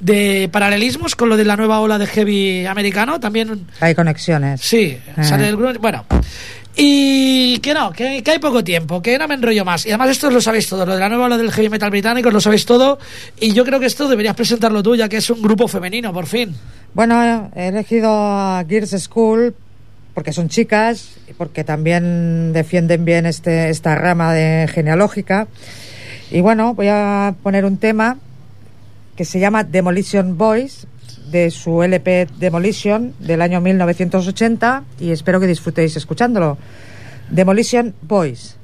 de 0.00 0.48
paralelismos 0.50 1.14
con 1.14 1.28
lo 1.28 1.36
de 1.36 1.44
la 1.44 1.56
nueva 1.56 1.80
ola 1.80 1.98
de 1.98 2.06
heavy 2.06 2.66
americano? 2.66 3.20
También 3.20 3.66
Hay 3.80 3.94
conexiones. 3.94 4.60
Sí, 4.60 4.98
Eh. 5.16 5.24
sale 5.24 5.48
el 5.48 5.56
grunge. 5.56 5.78
Bueno, 5.78 6.04
y 6.76 7.58
que 7.58 7.72
no, 7.72 7.92
que, 7.92 8.24
que 8.24 8.30
hay 8.32 8.38
poco 8.40 8.64
tiempo, 8.64 9.00
que 9.00 9.16
no 9.16 9.28
me 9.28 9.34
enrollo 9.34 9.64
más. 9.64 9.86
Y 9.86 9.90
además, 9.90 10.10
esto 10.10 10.28
lo 10.30 10.40
sabéis 10.40 10.68
todo, 10.68 10.84
lo 10.84 10.94
de 10.94 11.00
la 11.00 11.08
nueva 11.08 11.26
ola 11.26 11.36
del 11.38 11.52
heavy 11.52 11.68
metal 11.68 11.90
británico, 11.90 12.32
lo 12.32 12.40
sabéis 12.40 12.66
todo. 12.66 12.98
Y 13.38 13.52
yo 13.52 13.64
creo 13.64 13.78
que 13.78 13.86
esto 13.86 14.08
deberías 14.08 14.34
presentarlo 14.34 14.82
tú, 14.82 14.96
ya 14.96 15.08
que 15.08 15.18
es 15.18 15.30
un 15.30 15.40
grupo 15.40 15.68
femenino, 15.68 16.12
por 16.12 16.26
fin. 16.26 16.52
Bueno, 16.92 17.50
he 17.54 17.68
elegido 17.68 18.08
a 18.10 18.64
Gears 18.68 18.90
School 19.00 19.54
porque 20.14 20.32
son 20.32 20.48
chicas 20.48 21.16
y 21.28 21.32
porque 21.32 21.64
también 21.64 22.52
defienden 22.52 23.04
bien 23.04 23.26
este, 23.26 23.68
esta 23.68 23.96
rama 23.96 24.32
de 24.32 24.68
genealógica. 24.68 25.48
Y 26.30 26.40
bueno, 26.40 26.74
voy 26.74 26.88
a 26.88 27.34
poner 27.42 27.64
un 27.64 27.76
tema 27.78 28.18
que 29.16 29.24
se 29.24 29.40
llama 29.40 29.64
Demolition 29.64 30.38
Boys 30.38 30.86
de 31.30 31.50
su 31.50 31.82
LP 31.82 32.28
Demolition 32.38 33.14
del 33.18 33.42
año 33.42 33.60
1980 33.60 34.84
y 35.00 35.10
espero 35.10 35.40
que 35.40 35.46
disfrutéis 35.46 35.96
escuchándolo. 35.96 36.58
Demolition 37.30 37.94
Boys. 38.02 38.56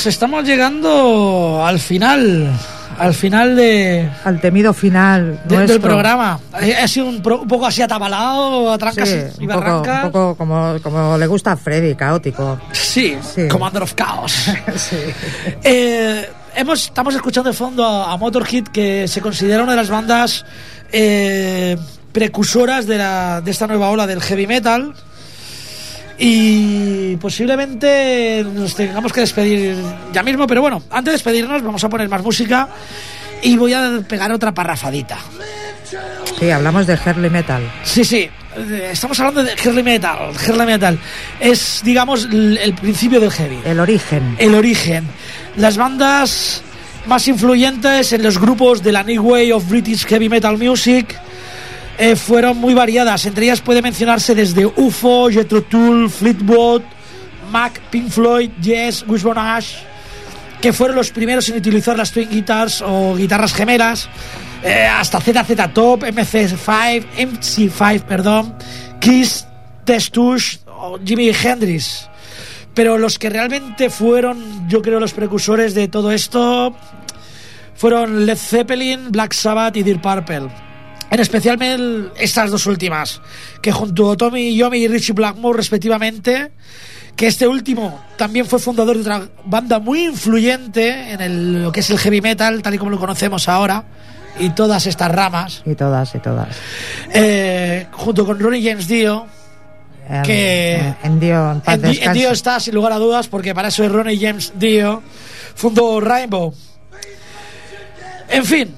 Estamos, 0.00 0.06
estamos 0.14 0.44
llegando 0.44 1.64
al 1.64 1.78
final 1.78 2.50
al 2.98 3.12
final 3.12 3.54
de, 3.54 4.08
Al 4.24 4.40
temido 4.40 4.72
final 4.72 5.40
de- 5.44 5.66
del 5.66 5.80
programa. 5.80 6.40
Ha 6.52 6.88
sido 6.88 7.06
un, 7.06 7.20
pro- 7.20 7.42
un 7.42 7.48
poco 7.48 7.66
así 7.66 7.82
atabalado, 7.82 8.72
a 8.72 8.78
trancas 8.78 9.06
Sí, 9.06 9.16
y 9.40 9.46
un 9.46 9.52
poco, 9.52 9.82
un 9.82 10.00
poco 10.10 10.34
como, 10.36 10.76
como 10.82 11.18
le 11.18 11.26
gusta 11.26 11.52
a 11.52 11.56
Freddy, 11.58 11.94
caótico. 11.94 12.58
Sí, 12.72 13.18
Sí. 13.34 13.48
Commander 13.48 13.82
of 13.82 13.94
Chaos. 13.94 14.32
Sí. 14.76 14.96
Eh, 15.62 16.26
hemos, 16.54 16.84
estamos 16.86 17.14
escuchando 17.14 17.50
de 17.50 17.56
fondo 17.56 17.84
a, 17.84 18.12
a 18.12 18.16
Motorhead, 18.16 18.64
que 18.68 19.06
se 19.08 19.20
considera 19.20 19.62
una 19.62 19.72
de 19.72 19.76
las 19.76 19.90
bandas 19.90 20.46
eh, 20.90 21.76
precursoras 22.12 22.86
de, 22.86 22.96
la, 22.96 23.42
de 23.42 23.50
esta 23.50 23.66
nueva 23.66 23.90
ola 23.90 24.06
del 24.06 24.22
heavy 24.22 24.46
metal. 24.46 24.94
Y 26.18 27.16
posiblemente 27.16 28.44
nos 28.54 28.74
tengamos 28.74 29.12
que 29.12 29.20
despedir 29.20 29.76
ya 30.12 30.22
mismo, 30.22 30.46
pero 30.46 30.62
bueno, 30.62 30.82
antes 30.90 31.12
de 31.12 31.12
despedirnos 31.12 31.62
vamos 31.62 31.84
a 31.84 31.88
poner 31.88 32.08
más 32.08 32.22
música 32.22 32.68
y 33.42 33.56
voy 33.56 33.74
a 33.74 34.00
pegar 34.08 34.32
otra 34.32 34.52
parrafadita. 34.52 35.18
Sí, 36.38 36.50
hablamos 36.50 36.86
de 36.86 36.94
Hurley 36.94 37.30
Metal. 37.30 37.62
Sí, 37.84 38.04
sí, 38.04 38.28
estamos 38.90 39.18
hablando 39.20 39.42
de 39.42 39.54
Hurley 39.62 39.82
Metal. 39.82 40.32
Hurley 40.46 40.66
Metal 40.66 40.98
es, 41.38 41.82
digamos, 41.84 42.24
el, 42.24 42.74
principio 42.80 43.20
del 43.20 43.30
heavy 43.30 43.58
El 43.64 43.80
origen. 43.80 44.36
el 44.38 44.54
origen. 44.54 45.04
Las 45.56 45.76
bandas 45.76 46.62
más 47.06 47.28
influyentes 47.28 48.12
en 48.12 48.22
los 48.22 48.38
grupos 48.38 48.82
de 48.82 48.92
la 48.92 49.02
New 49.02 49.22
Wave 49.22 49.52
of 49.52 49.68
British 49.68 50.06
Heavy 50.06 50.28
Metal 50.28 50.58
Music 50.58 51.16
eh, 51.98 52.16
fueron 52.16 52.58
muy 52.58 52.74
variadas. 52.74 53.24
Entre 53.26 53.46
ellas 53.46 53.60
puede 53.60 53.82
mencionarse 53.82 54.34
desde 54.34 54.66
UFO, 54.66 55.30
Jethro 55.30 55.62
Tull, 55.62 56.10
Fleetwood, 56.10 56.82
Mac, 57.50 57.80
Pink 57.90 58.10
Floyd, 58.10 58.50
Yes, 58.60 59.04
Wishbone 59.06 59.40
Ash, 59.40 59.76
que 60.60 60.72
fueron 60.72 60.96
los 60.96 61.10
primeros 61.10 61.48
en 61.48 61.56
utilizar 61.56 61.96
las 61.96 62.12
twin 62.12 62.28
guitars 62.28 62.82
o 62.84 63.14
guitarras 63.16 63.54
gemelas, 63.54 64.08
eh, 64.62 64.86
hasta 64.86 65.20
ZZ 65.20 65.72
Top, 65.72 66.02
MC5, 66.02 67.06
MC5, 67.16 68.02
perdón, 68.02 68.54
Kiss, 69.00 69.46
Testush 69.84 70.58
o 70.66 70.98
Jimi 71.04 71.30
Hendrix. 71.30 72.08
Pero 72.74 72.98
los 72.98 73.18
que 73.18 73.30
realmente 73.30 73.88
fueron, 73.88 74.68
yo 74.68 74.82
creo, 74.82 75.00
los 75.00 75.14
precursores 75.14 75.74
de 75.74 75.88
todo 75.88 76.12
esto 76.12 76.76
fueron 77.74 78.26
Led 78.26 78.36
Zeppelin, 78.36 79.10
Black 79.10 79.32
Sabbath 79.32 79.76
y 79.76 79.82
Deep 79.82 80.02
Purple. 80.02 80.65
En 81.10 81.20
especial 81.20 81.60
el- 81.62 82.10
estas 82.18 82.50
dos 82.50 82.66
últimas, 82.66 83.20
que 83.62 83.70
junto 83.72 84.10
a 84.12 84.16
Tommy 84.16 84.56
Yomi 84.56 84.78
y 84.78 84.88
Richie 84.88 85.12
Blackmore 85.14 85.56
respectivamente, 85.56 86.50
que 87.14 87.28
este 87.28 87.46
último 87.46 88.02
también 88.16 88.44
fue 88.46 88.58
fundador 88.58 88.96
de 88.96 89.02
otra 89.02 89.28
banda 89.44 89.78
muy 89.78 90.04
influyente 90.06 91.12
en 91.12 91.20
el- 91.20 91.62
lo 91.62 91.72
que 91.72 91.80
es 91.80 91.90
el 91.90 91.98
heavy 91.98 92.20
metal, 92.20 92.60
tal 92.60 92.74
y 92.74 92.78
como 92.78 92.90
lo 92.90 92.98
conocemos 92.98 93.48
ahora, 93.48 93.84
y 94.38 94.50
todas 94.50 94.86
estas 94.86 95.10
ramas, 95.12 95.62
Y 95.64 95.74
todas, 95.76 96.14
y 96.14 96.18
todas. 96.18 96.48
eh, 97.14 97.86
junto 97.92 98.26
con 98.26 98.38
Ronnie 98.38 98.68
James 98.68 98.86
Dio, 98.88 99.26
En, 100.08 100.22
Que- 100.22 100.94
en 101.02 101.18
Dio, 101.18 101.50
en 101.50 101.60
paz 101.62 101.74
En, 101.74 101.80
Di- 101.82 101.86
en 101.88 101.92
descanse. 101.94 102.20
Dio 102.20 102.30
está, 102.30 102.60
sin 102.60 102.74
lugar 102.76 102.92
a 102.92 102.96
dudas, 102.98 103.26
porque 103.26 103.54
para 103.56 103.68
eso 103.68 103.82
es 103.82 103.90
Ronnie 103.90 104.18
James 104.20 104.52
Dio. 104.56 105.02
Fundó 105.56 106.00
Rainbow. 106.00 106.54
En 108.28 108.44
fin, 108.44 108.72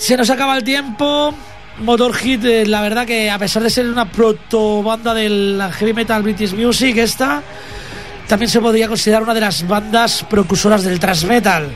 se 0.00 0.16
nos 0.16 0.30
acaba 0.30 0.56
el 0.56 0.64
tiempo. 0.64 1.34
Motorhead, 1.80 2.44
eh, 2.44 2.66
la 2.66 2.80
verdad 2.80 3.06
que 3.06 3.30
a 3.30 3.38
pesar 3.38 3.62
de 3.62 3.70
ser 3.70 3.86
una 3.86 4.10
proto 4.10 4.82
banda 4.82 5.14
del 5.14 5.62
heavy 5.72 5.92
metal 5.92 6.22
British 6.22 6.54
Music, 6.54 6.96
esta 6.96 7.42
también 8.26 8.48
se 8.48 8.60
podría 8.60 8.88
considerar 8.88 9.22
una 9.22 9.34
de 9.34 9.42
las 9.42 9.66
bandas 9.68 10.24
precursoras 10.28 10.82
del 10.84 10.98
thrash 10.98 11.24
metal. 11.24 11.68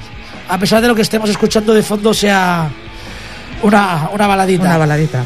A 0.48 0.58
pesar 0.58 0.80
de 0.80 0.88
lo 0.88 0.94
que 0.94 1.02
estemos 1.02 1.28
escuchando 1.28 1.74
de 1.74 1.82
fondo 1.82 2.14
sea 2.14 2.70
una, 3.62 4.08
una 4.12 4.26
baladita. 4.26 4.64
Una 4.64 4.78
baladita. 4.78 5.24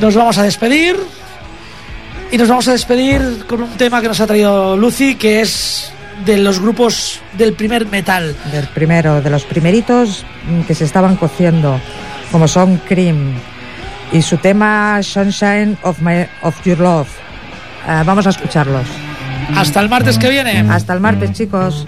Nos 0.00 0.14
vamos 0.14 0.38
a 0.38 0.44
despedir. 0.44 0.96
Y 2.30 2.36
nos 2.36 2.48
vamos 2.48 2.68
a 2.68 2.72
despedir 2.72 3.44
con 3.46 3.62
un 3.62 3.70
tema 3.70 4.00
que 4.00 4.08
nos 4.08 4.20
ha 4.20 4.26
traído 4.26 4.76
Lucy, 4.76 5.16
que 5.16 5.40
es 5.40 5.92
de 6.24 6.38
los 6.38 6.60
grupos 6.60 7.20
del 7.36 7.52
primer 7.54 7.86
metal. 7.86 8.36
Del 8.52 8.66
primero, 8.68 9.20
de 9.20 9.30
los 9.30 9.44
primeritos 9.44 10.24
que 10.66 10.74
se 10.74 10.84
estaban 10.84 11.16
cociendo, 11.16 11.80
como 12.32 12.48
son 12.48 12.78
Cream. 12.88 13.34
Y 14.12 14.22
su 14.22 14.38
tema 14.38 15.02
Sunshine 15.02 15.76
of, 15.82 16.00
my, 16.00 16.26
of 16.42 16.56
Your 16.64 16.78
Love. 16.78 17.08
Eh, 17.86 18.02
vamos 18.04 18.26
a 18.26 18.30
escucharlos. 18.30 18.86
Hasta 19.54 19.80
el 19.80 19.88
martes 19.88 20.18
que 20.18 20.30
viene. 20.30 20.60
Hasta 20.70 20.94
el 20.94 21.00
martes, 21.00 21.32
chicos. 21.32 21.86